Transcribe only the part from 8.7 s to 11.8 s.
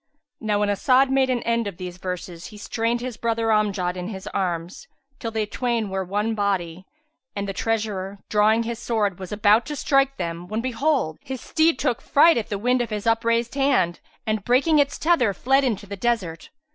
sword, was about to strike them, when behold, his steed